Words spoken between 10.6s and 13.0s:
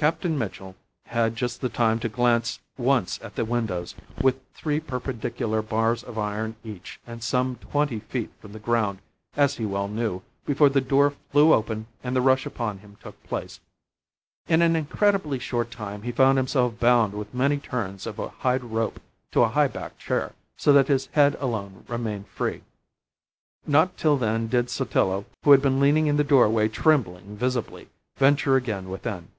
the door flew open and the rush upon him